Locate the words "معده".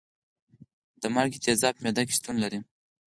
1.83-2.01